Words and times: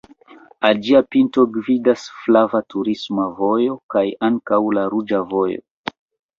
Al 0.69 0.79
ĝia 0.87 1.01
pinto 1.15 1.43
gvidas 1.57 2.07
flava 2.23 2.63
turisma 2.75 3.29
vojo 3.43 3.79
kaj 3.97 4.05
ankaŭ 4.33 4.63
la 4.81 4.89
ruĝa 4.99 5.25
vojo. 5.37 5.97